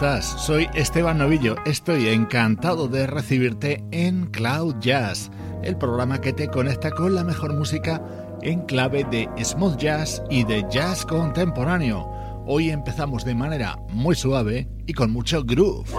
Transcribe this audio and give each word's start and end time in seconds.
Estás? 0.00 0.24
Soy 0.24 0.66
Esteban 0.72 1.18
Novillo. 1.18 1.56
Estoy 1.66 2.08
encantado 2.08 2.88
de 2.88 3.06
recibirte 3.06 3.84
en 3.90 4.28
Cloud 4.30 4.76
Jazz, 4.80 5.30
el 5.62 5.76
programa 5.76 6.22
que 6.22 6.32
te 6.32 6.48
conecta 6.48 6.90
con 6.90 7.14
la 7.14 7.22
mejor 7.22 7.52
música 7.52 8.00
en 8.40 8.62
clave 8.62 9.04
de 9.04 9.28
smooth 9.44 9.76
jazz 9.76 10.22
y 10.30 10.44
de 10.44 10.64
jazz 10.70 11.04
contemporáneo. 11.04 12.08
Hoy 12.46 12.70
empezamos 12.70 13.26
de 13.26 13.34
manera 13.34 13.78
muy 13.90 14.14
suave 14.14 14.70
y 14.86 14.94
con 14.94 15.10
mucho 15.10 15.44
groove. 15.44 15.90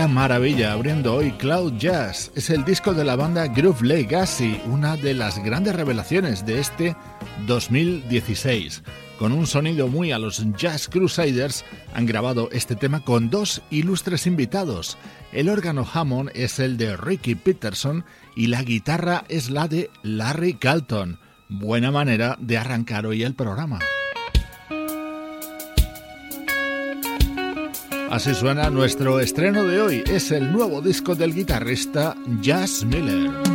Maravilla 0.00 0.72
abriendo 0.72 1.14
hoy 1.14 1.32
Cloud 1.32 1.74
Jazz. 1.74 2.32
Es 2.34 2.48
el 2.48 2.64
disco 2.64 2.94
de 2.94 3.04
la 3.04 3.14
banda 3.14 3.46
Groove 3.46 3.82
Legacy, 3.82 4.58
una 4.66 4.96
de 4.96 5.12
las 5.12 5.38
grandes 5.44 5.76
revelaciones 5.76 6.46
de 6.46 6.60
este 6.60 6.96
2016. 7.46 8.82
Con 9.18 9.32
un 9.32 9.46
sonido 9.46 9.88
muy 9.88 10.10
a 10.10 10.18
los 10.18 10.44
Jazz 10.56 10.88
Crusaders, 10.88 11.64
han 11.94 12.06
grabado 12.06 12.48
este 12.52 12.74
tema 12.74 13.04
con 13.04 13.28
dos 13.28 13.60
ilustres 13.70 14.26
invitados. 14.26 14.96
El 15.30 15.50
órgano 15.50 15.86
Hammond 15.92 16.30
es 16.34 16.58
el 16.58 16.78
de 16.78 16.96
Ricky 16.96 17.34
Peterson 17.34 18.04
y 18.34 18.46
la 18.46 18.62
guitarra 18.62 19.24
es 19.28 19.50
la 19.50 19.68
de 19.68 19.90
Larry 20.02 20.54
Calton. 20.54 21.18
Buena 21.50 21.90
manera 21.90 22.36
de 22.40 22.56
arrancar 22.56 23.04
hoy 23.04 23.22
el 23.24 23.34
programa. 23.34 23.78
Así 28.12 28.34
suena 28.34 28.68
nuestro 28.68 29.20
estreno 29.20 29.64
de 29.64 29.80
hoy. 29.80 30.04
Es 30.06 30.32
el 30.32 30.52
nuevo 30.52 30.82
disco 30.82 31.14
del 31.14 31.32
guitarrista 31.32 32.14
Jazz 32.42 32.84
Miller. 32.84 33.51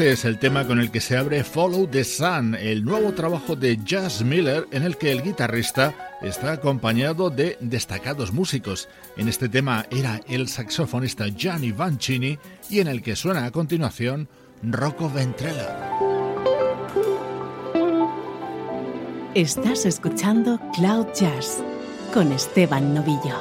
Este 0.00 0.12
es 0.12 0.24
el 0.24 0.38
tema 0.38 0.66
con 0.66 0.80
el 0.80 0.90
que 0.90 1.02
se 1.02 1.14
abre 1.18 1.44
Follow 1.44 1.86
the 1.86 2.04
Sun, 2.04 2.54
el 2.54 2.86
nuevo 2.86 3.12
trabajo 3.12 3.54
de 3.54 3.78
Jazz 3.84 4.24
Miller 4.24 4.66
en 4.70 4.84
el 4.84 4.96
que 4.96 5.12
el 5.12 5.22
guitarrista 5.22 5.94
está 6.22 6.52
acompañado 6.52 7.28
de 7.28 7.58
destacados 7.60 8.32
músicos. 8.32 8.88
En 9.18 9.28
este 9.28 9.50
tema 9.50 9.84
era 9.90 10.18
el 10.26 10.48
saxofonista 10.48 11.28
Gianni 11.28 11.72
Vancini 11.72 12.38
y 12.70 12.80
en 12.80 12.88
el 12.88 13.02
que 13.02 13.14
suena 13.14 13.44
a 13.44 13.50
continuación 13.50 14.26
Rocco 14.62 15.10
Ventrella. 15.10 15.76
Estás 19.34 19.84
escuchando 19.84 20.58
Cloud 20.72 21.08
Jazz 21.12 21.58
con 22.14 22.32
Esteban 22.32 22.94
Novillo. 22.94 23.36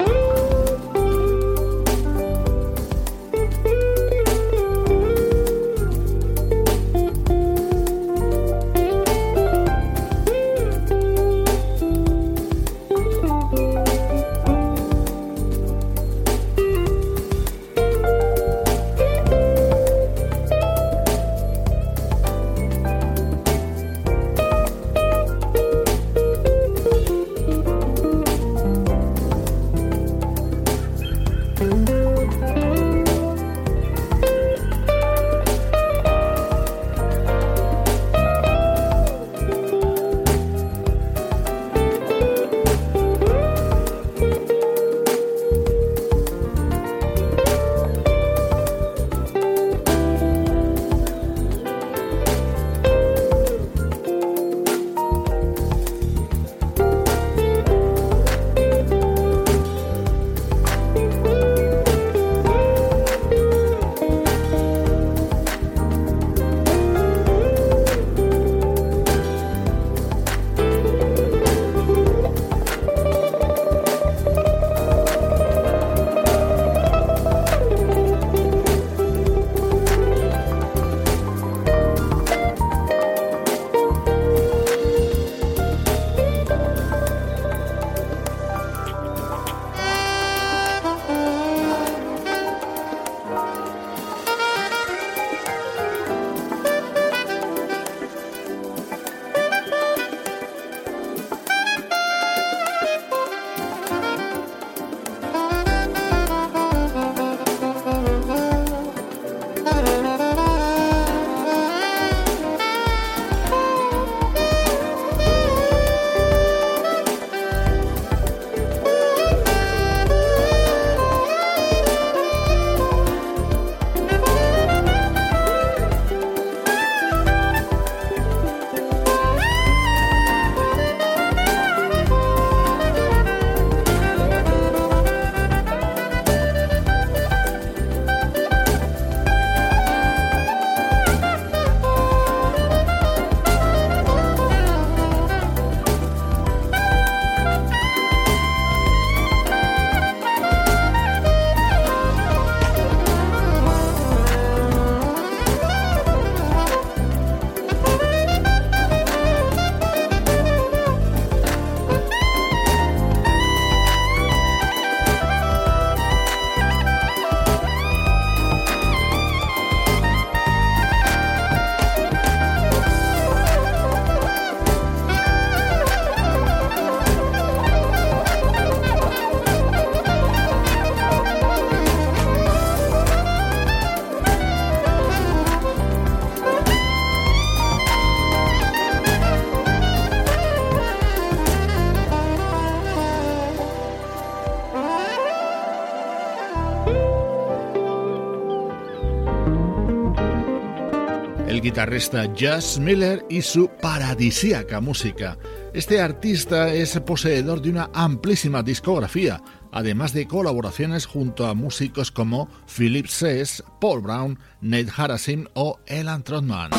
Guitarrista 201.80 202.26
Jazz 202.34 202.78
Miller 202.78 203.26
y 203.30 203.42
su 203.42 203.70
paradisíaca 203.70 204.82
música. 204.82 205.38
Este 205.74 206.02
artista 206.02 206.74
es 206.74 207.00
poseedor 207.00 207.62
de 207.62 207.70
una 207.70 207.90
amplísima 207.94 208.62
discografía, 208.62 209.42
además 209.72 210.12
de 210.12 210.28
colaboraciones 210.28 211.06
junto 211.06 211.48
a 211.48 211.54
músicos 211.54 212.12
como 212.12 212.50
Philip 212.68 213.08
Sess, 213.08 213.64
Paul 213.80 214.02
Brown, 214.02 214.38
Nate 214.60 214.92
Harasim 214.94 215.46
o 215.54 215.80
Elan 215.86 216.22
Trotman. 216.22 216.72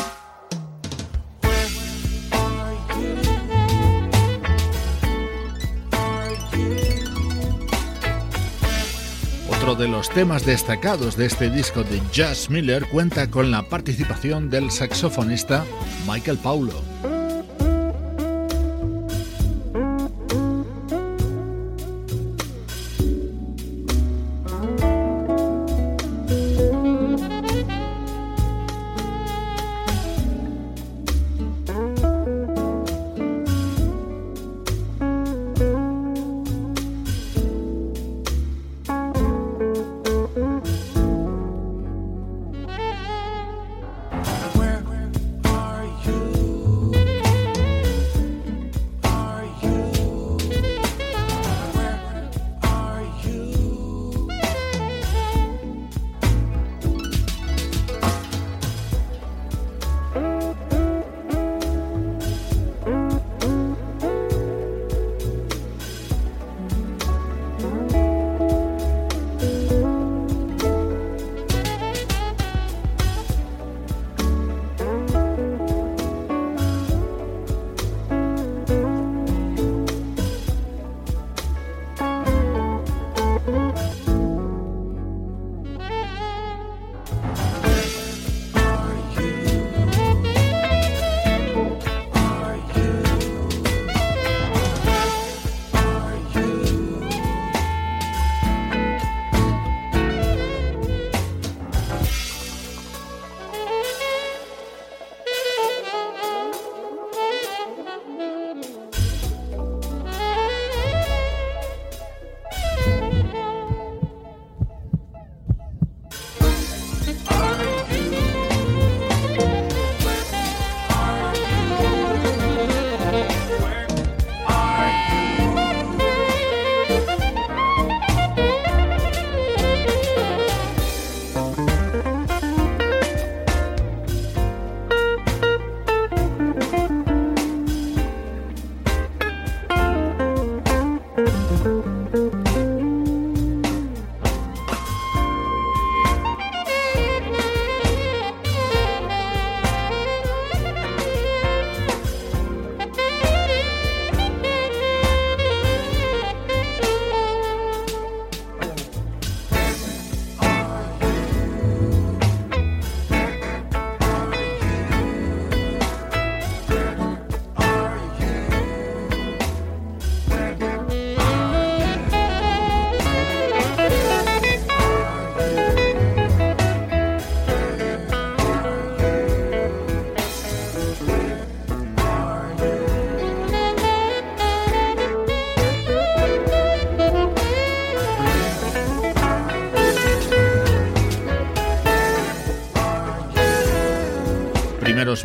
Otro 9.71 9.85
de 9.85 9.89
los 9.89 10.09
temas 10.09 10.45
destacados 10.45 11.15
de 11.15 11.27
este 11.27 11.49
disco 11.49 11.83
de 11.83 12.01
Jazz 12.11 12.49
Miller 12.49 12.85
cuenta 12.89 13.31
con 13.31 13.51
la 13.51 13.63
participación 13.63 14.49
del 14.49 14.69
saxofonista 14.69 15.63
Michael 16.05 16.39
Paulo. 16.39 16.73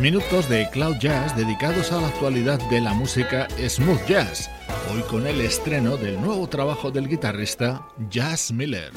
Minutos 0.06 0.48
de 0.48 0.70
Cloud 0.70 0.98
Jazz 1.00 1.36
dedicados 1.36 1.90
a 1.90 2.00
la 2.00 2.06
actualidad 2.06 2.60
de 2.70 2.80
la 2.80 2.94
música 2.94 3.48
smooth 3.58 4.06
jazz, 4.06 4.48
hoy 4.94 5.02
con 5.02 5.26
el 5.26 5.40
estreno 5.40 5.96
del 5.96 6.20
nuevo 6.20 6.48
trabajo 6.48 6.92
del 6.92 7.08
guitarrista 7.08 7.88
Jazz 8.08 8.52
Miller. 8.52 8.92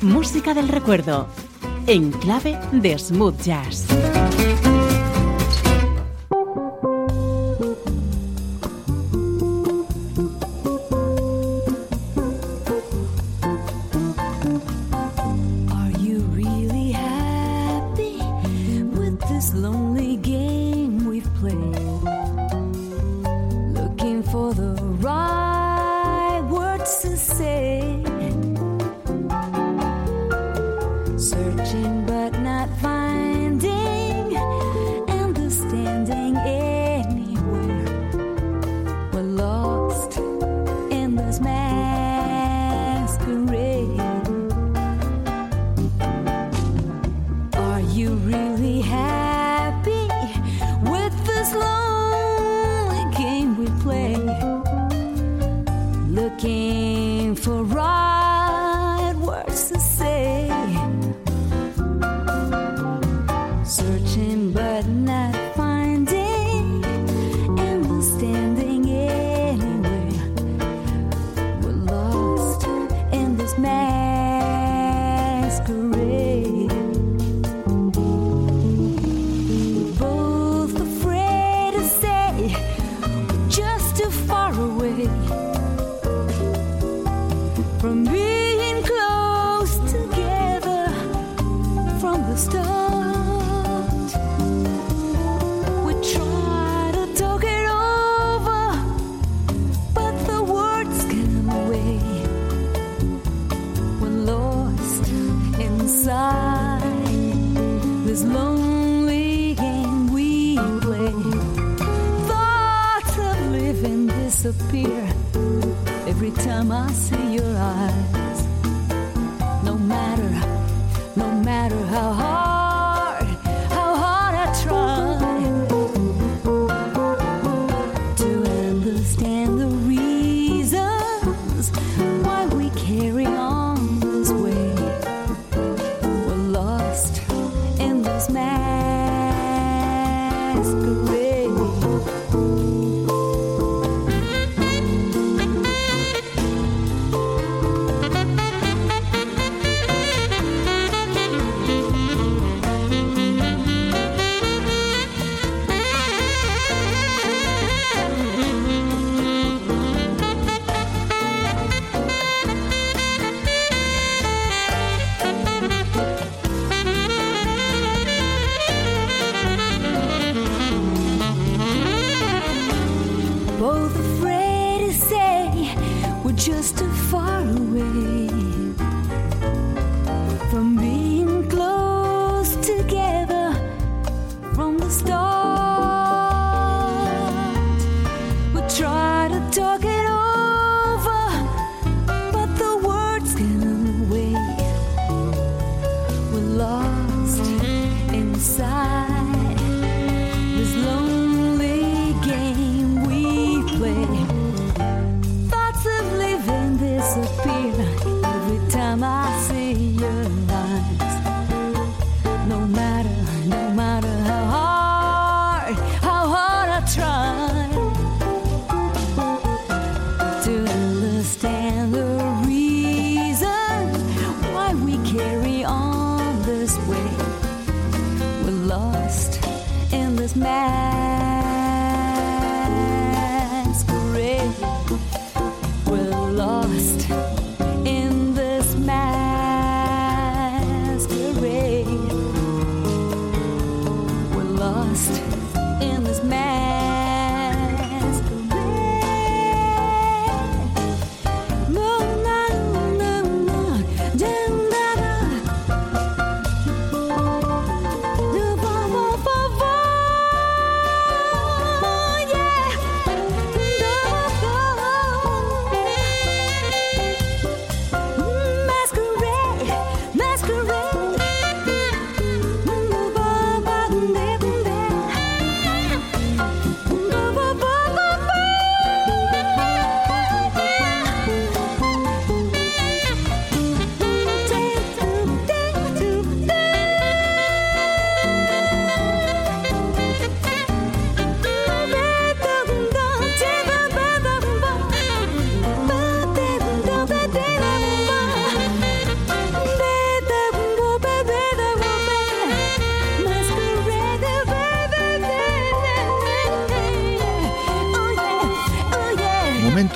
Música 0.00 0.54
del 0.54 0.66
recuerdo, 0.66 1.28
en 1.86 2.10
clave 2.10 2.58
de 2.72 2.98
smooth 2.98 3.40
jazz. 3.42 3.86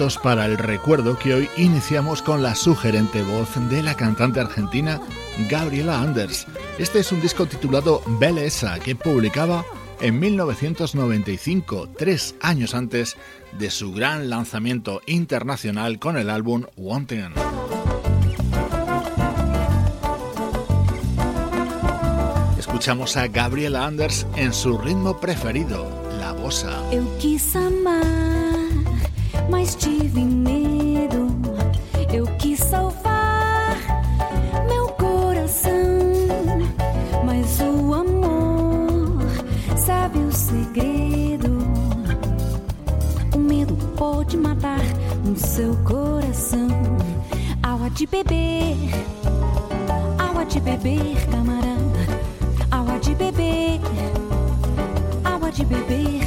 Para 0.05 0.45
el 0.45 0.59
recuerdo 0.59 1.19
que 1.19 1.33
hoy 1.33 1.49
iniciamos 1.57 2.21
con 2.21 2.43
la 2.43 2.55
sugerente 2.55 3.23
voz 3.23 3.49
de 3.71 3.83
la 3.83 3.97
cantante 3.97 4.39
argentina 4.39 5.01
Gabriela 5.49 5.99
Anders. 5.99 6.47
Este 6.79 6.99
es 6.99 7.11
un 7.11 7.23
disco 7.23 7.47
titulado 7.47 8.03
Belleza 8.21 8.79
que 8.81 8.97
publicaba 8.97 9.65
en 10.03 10.21
1995, 10.21 11.89
tres 11.97 12.35
años 12.43 12.75
antes 12.75 13.17
de 13.59 13.71
su 13.71 13.95
gran 13.95 14.29
lanzamiento 14.29 15.01
internacional 15.07 15.99
con 15.99 16.19
el 16.19 16.29
álbum 16.29 16.65
Wanting. 16.77 17.33
Escuchamos 22.59 23.17
a 23.17 23.29
Gabriela 23.29 23.87
Anders 23.87 24.27
en 24.37 24.53
su 24.53 24.77
ritmo 24.77 25.19
preferido, 25.19 25.89
la 26.19 26.33
bossa. 26.33 26.83
Mas 29.55 29.77
tive 29.77 30.25
medo. 30.25 31.29
Eu 32.13 32.27
quis 32.39 32.59
salvar 32.59 33.77
meu 34.69 34.89
coração, 34.89 35.71
mas 37.25 37.61
o 37.61 37.95
amor 37.95 39.23
sabe 39.77 40.19
o 40.19 40.33
segredo. 40.33 41.57
O 43.33 43.39
medo 43.39 43.77
pode 43.97 44.37
matar 44.37 44.83
no 45.25 45.37
seu 45.37 45.77
coração. 45.85 46.67
Água 47.63 47.89
de 47.91 48.09
beber, 48.09 48.77
água 50.19 50.45
de 50.45 50.61
beber, 50.61 51.29
camarada 51.31 51.85
de 53.05 53.15
beber, 53.17 53.81
água 55.23 55.53
de 55.53 55.63
beber, 55.67 56.24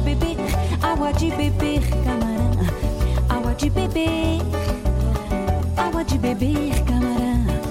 beber, 0.00 0.36
água 3.28 3.54
de 3.54 3.68
beber, 3.70 4.40
água 5.76 6.04
de 6.04 6.16
beber, 6.16 6.84
camarão. 6.84 7.63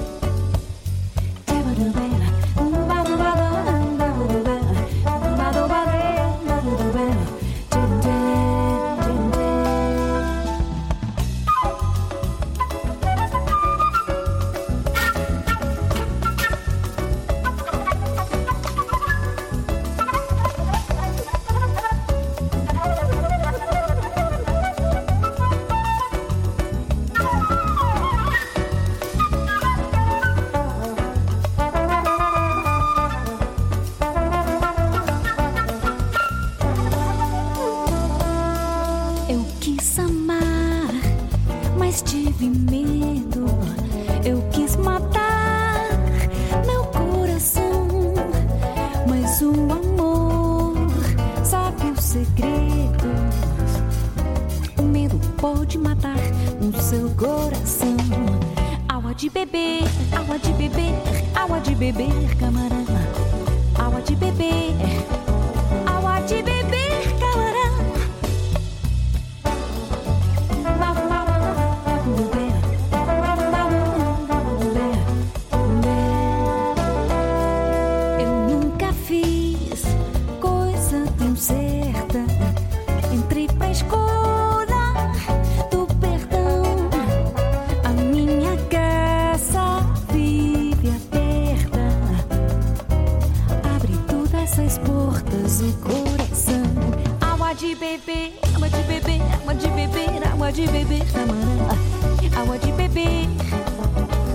Água 102.35 102.57
de 102.57 102.71
beber, 102.71 103.29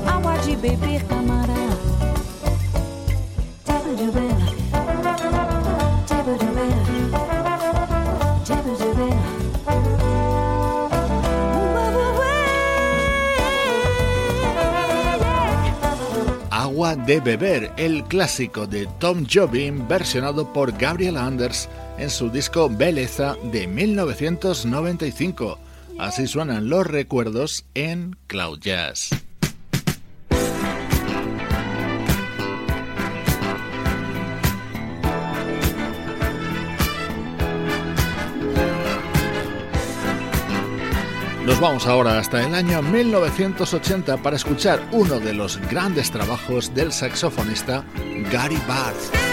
água 0.07 0.39
de 0.39 0.57
beber, 0.57 1.05
camarão. 1.07 1.69
de 16.97 17.21
beber, 17.21 17.71
el 17.77 18.05
clásico 18.05 18.67
de 18.67 18.87
Tom 18.99 19.27
Jobim 19.31 19.87
versionado 19.87 20.51
por 20.53 20.73
Gabriel 20.73 21.19
Anders 21.19 21.69
en 21.99 22.09
su 22.09 22.31
disco 22.31 22.71
Belleza 22.71 23.37
de 23.53 23.67
1995. 23.67 25.59
Así 25.99 26.29
suenan 26.29 26.69
los 26.69 26.87
recuerdos 26.87 27.67
en 27.75 28.17
Cloud 28.29 28.61
Jazz. 28.61 29.11
Nos 41.45 41.61
vamos 41.61 41.87
ahora 41.87 42.19
hasta 42.19 42.47
el 42.47 42.55
año 42.55 42.81
1980 42.83 44.19
para 44.19 44.37
escuchar 44.37 44.81
uno 44.93 45.19
de 45.19 45.35
los 45.35 45.59
grandes 45.69 46.13
trabajos 46.13 46.73
del 46.75 46.93
saxofonista 46.93 47.85
Gary 48.31 48.59
Barth. 48.69 49.28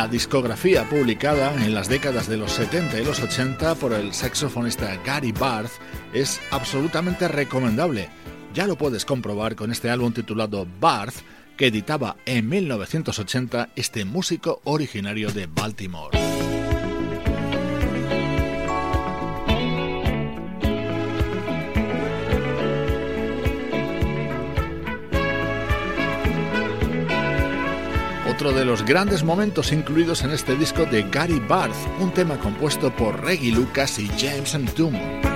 La 0.00 0.08
discografía 0.08 0.88
publicada 0.88 1.52
en 1.62 1.74
las 1.74 1.90
décadas 1.90 2.26
de 2.26 2.38
los 2.38 2.52
70 2.52 3.00
y 3.00 3.04
los 3.04 3.20
80 3.20 3.74
por 3.74 3.92
el 3.92 4.14
saxofonista 4.14 4.96
Gary 5.04 5.30
Barth 5.30 5.72
es 6.14 6.40
absolutamente 6.50 7.28
recomendable. 7.28 8.08
Ya 8.54 8.66
lo 8.66 8.76
puedes 8.76 9.04
comprobar 9.04 9.56
con 9.56 9.70
este 9.70 9.90
álbum 9.90 10.14
titulado 10.14 10.66
Barth 10.80 11.16
que 11.58 11.66
editaba 11.66 12.16
en 12.24 12.48
1980 12.48 13.72
este 13.76 14.06
músico 14.06 14.62
originario 14.64 15.32
de 15.32 15.46
Baltimore. 15.46 16.19
Otro 28.40 28.58
de 28.58 28.64
los 28.64 28.86
grandes 28.86 29.22
momentos 29.22 29.70
incluidos 29.70 30.22
en 30.24 30.30
este 30.30 30.56
disco 30.56 30.86
de 30.86 31.02
Gary 31.02 31.38
Barth, 31.40 31.76
un 32.00 32.10
tema 32.10 32.38
compuesto 32.38 32.90
por 32.90 33.22
Reggie 33.22 33.52
Lucas 33.52 33.98
y 33.98 34.08
James 34.18 34.56
Toom. 34.74 35.29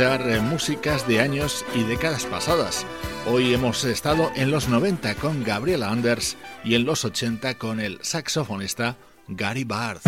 Escuchar 0.00 0.30
eh, 0.30 0.40
músicas 0.40 1.06
de 1.06 1.20
años 1.20 1.62
y 1.74 1.82
décadas 1.82 2.24
pasadas. 2.24 2.86
Hoy 3.26 3.52
hemos 3.52 3.84
estado 3.84 4.30
en 4.34 4.50
los 4.50 4.66
90 4.66 5.14
con 5.16 5.44
Gabriela 5.44 5.90
Anders 5.90 6.38
y 6.64 6.74
en 6.74 6.86
los 6.86 7.04
80 7.04 7.58
con 7.58 7.80
el 7.80 7.98
saxofonista 8.00 8.96
Gary 9.28 9.64
Barth. 9.64 10.04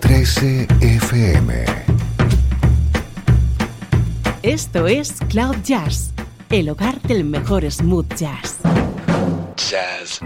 13 0.00 0.68
FM. 0.80 1.64
Esto 4.42 4.86
es 4.86 5.14
Cloud 5.28 5.56
Jazz, 5.64 6.12
el 6.50 6.68
hogar 6.68 7.02
del 7.02 7.24
mejor 7.24 7.68
smooth 7.68 8.14
jazz. 8.14 8.58
Jazz 9.56 10.20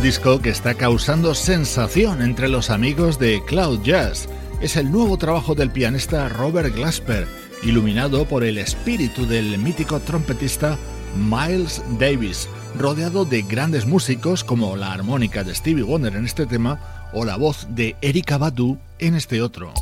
un 0.00 0.04
disco 0.04 0.40
que 0.40 0.48
está 0.48 0.72
causando 0.74 1.34
sensación 1.34 2.22
entre 2.22 2.48
los 2.48 2.70
amigos 2.70 3.18
de 3.18 3.42
Cloud 3.44 3.82
Jazz. 3.82 4.30
Es 4.62 4.76
el 4.76 4.90
nuevo 4.90 5.18
trabajo 5.18 5.54
del 5.54 5.70
pianista 5.70 6.26
Robert 6.30 6.74
Glasper, 6.74 7.28
iluminado 7.64 8.24
por 8.24 8.42
el 8.42 8.56
espíritu 8.56 9.26
del 9.26 9.58
mítico 9.58 10.00
trompetista 10.00 10.78
Miles 11.16 11.82
Davis, 11.98 12.48
rodeado 12.78 13.26
de 13.26 13.42
grandes 13.42 13.84
músicos 13.84 14.42
como 14.42 14.74
la 14.74 14.90
armónica 14.90 15.44
de 15.44 15.54
Stevie 15.54 15.84
Wonder 15.84 16.16
en 16.16 16.24
este 16.24 16.46
tema 16.46 16.80
o 17.12 17.26
la 17.26 17.36
voz 17.36 17.66
de 17.68 17.94
Erika 18.00 18.38
Badu 18.38 18.78
en 19.00 19.14
este 19.16 19.42
otro. 19.42 19.74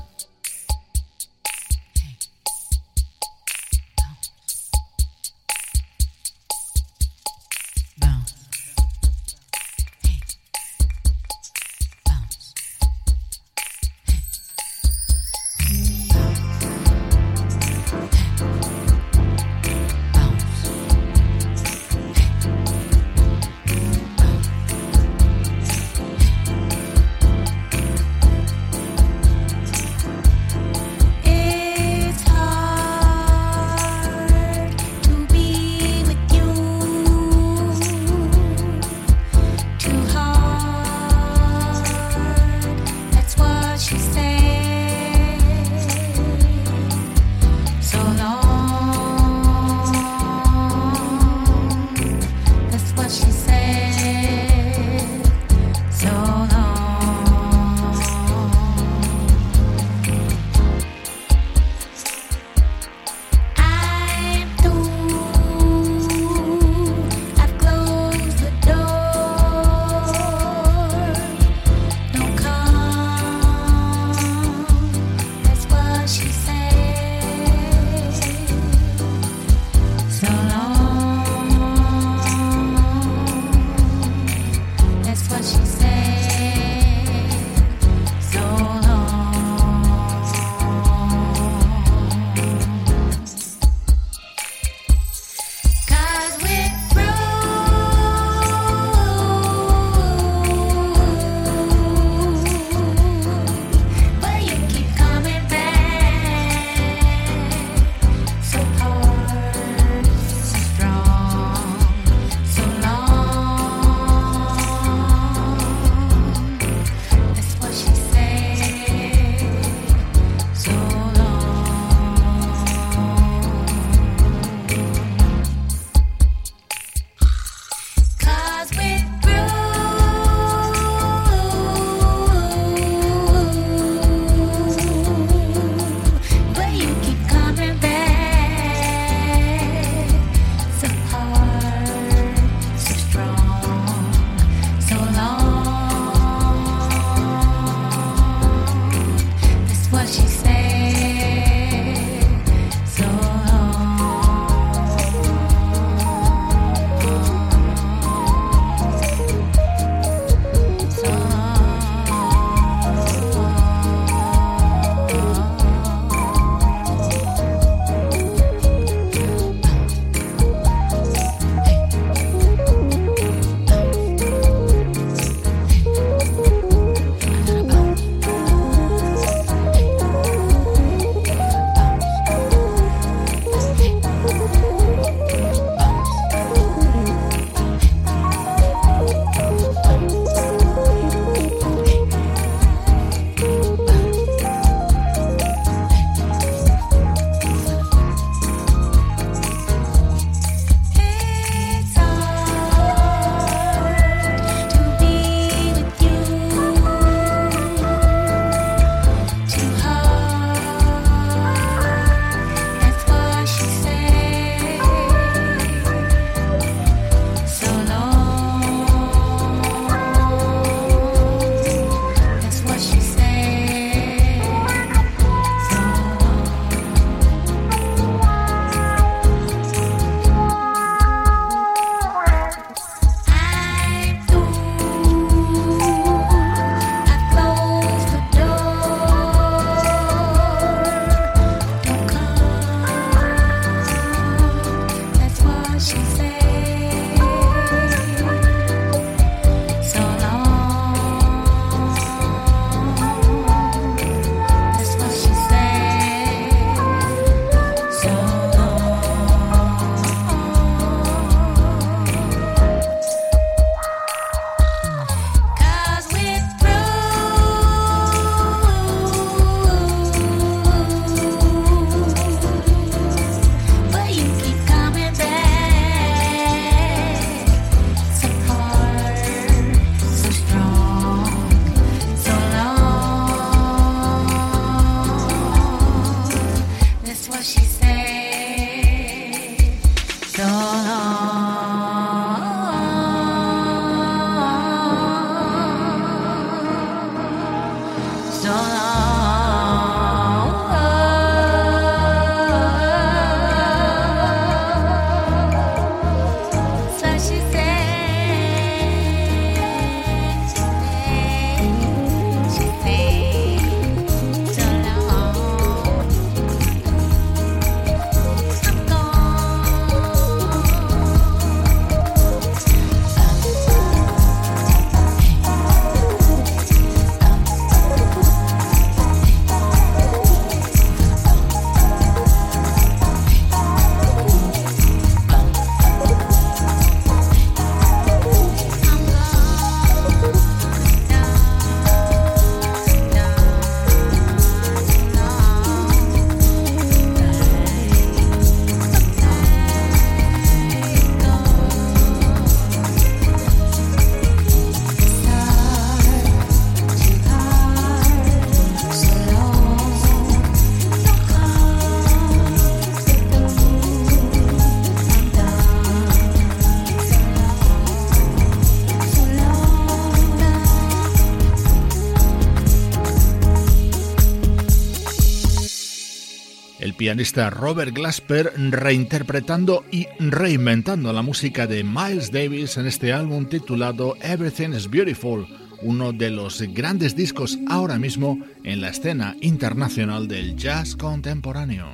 Robert 377.50 377.92
Glasper 377.94 378.52
reinterpretando 378.56 379.84
y 379.90 380.06
reinventando 380.20 381.12
la 381.12 381.20
música 381.20 381.66
de 381.66 381.82
Miles 381.82 382.30
Davis 382.30 382.76
en 382.76 382.86
este 382.86 383.12
álbum 383.12 383.46
titulado 383.46 384.14
Everything 384.22 384.70
is 384.70 384.88
Beautiful, 384.88 385.44
uno 385.82 386.12
de 386.12 386.30
los 386.30 386.62
grandes 386.62 387.16
discos 387.16 387.58
ahora 387.68 387.98
mismo 387.98 388.38
en 388.62 388.80
la 388.80 388.90
escena 388.90 389.34
internacional 389.40 390.28
del 390.28 390.54
jazz 390.54 390.94
contemporáneo. 390.94 391.88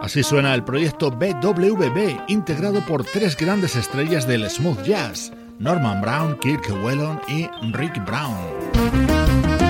Así 0.00 0.22
suena 0.22 0.54
el 0.54 0.64
proyecto 0.64 1.10
BWB, 1.10 2.28
integrado 2.28 2.80
por 2.86 3.04
tres 3.04 3.36
grandes 3.36 3.76
estrellas 3.76 4.26
del 4.26 4.48
smooth 4.48 4.82
jazz. 4.84 5.30
Norman 5.60 6.00
Brown, 6.00 6.38
Kirk 6.38 6.70
Whelan 6.82 7.20
y 7.28 7.46
Rick 7.72 8.02
Brown. 8.06 9.69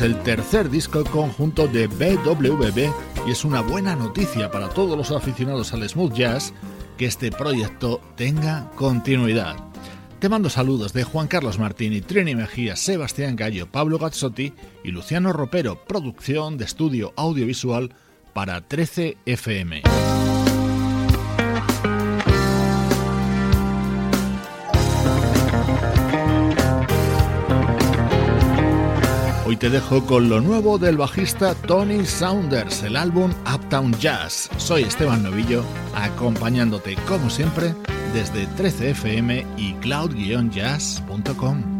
El 0.00 0.22
tercer 0.22 0.70
disco 0.70 1.04
conjunto 1.04 1.66
de 1.66 1.86
BWB 1.86 2.90
y 3.26 3.30
es 3.30 3.44
una 3.44 3.60
buena 3.60 3.94
noticia 3.96 4.50
para 4.50 4.68
todos 4.68 4.96
los 4.96 5.10
aficionados 5.10 5.72
al 5.72 5.88
smooth 5.88 6.12
jazz 6.14 6.52
que 6.96 7.06
este 7.06 7.30
proyecto 7.30 8.00
tenga 8.16 8.70
continuidad. 8.76 9.56
Te 10.18 10.28
mando 10.28 10.50
saludos 10.50 10.92
de 10.92 11.04
Juan 11.04 11.28
Carlos 11.28 11.58
Martini, 11.58 12.00
Trini 12.00 12.34
Mejía, 12.34 12.76
Sebastián 12.76 13.36
Gallo, 13.36 13.70
Pablo 13.70 13.98
Gazzotti 13.98 14.52
y 14.84 14.90
Luciano 14.90 15.32
Ropero, 15.32 15.84
producción 15.84 16.56
de 16.56 16.64
estudio 16.64 17.12
audiovisual 17.16 17.94
para 18.32 18.60
13 18.60 19.16
FM. 19.26 19.82
Hoy 29.50 29.56
te 29.56 29.68
dejo 29.68 30.06
con 30.06 30.28
lo 30.28 30.40
nuevo 30.40 30.78
del 30.78 30.96
bajista 30.96 31.56
Tony 31.56 32.06
Saunders, 32.06 32.84
el 32.84 32.94
álbum 32.94 33.32
Uptown 33.52 33.92
Jazz. 33.98 34.48
Soy 34.58 34.84
Esteban 34.84 35.24
Novillo, 35.24 35.64
acompañándote 35.92 36.94
como 37.08 37.28
siempre 37.30 37.74
desde 38.14 38.46
13fm 38.50 39.44
y 39.56 39.72
cloud-jazz.com. 39.80 41.79